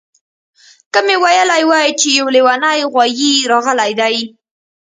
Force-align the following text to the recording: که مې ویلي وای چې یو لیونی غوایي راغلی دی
که 0.93 0.99
مې 1.05 1.15
ویلي 1.23 1.63
وای 1.69 1.89
چې 1.99 2.07
یو 2.19 2.27
لیونی 2.35 2.79
غوایي 2.91 3.33
راغلی 3.51 3.91
دی 3.99 4.17